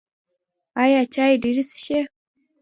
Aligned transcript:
ایا 0.83 1.01
چای 1.13 1.33
ډیر 1.43 1.57
څښئ؟ 1.69 1.99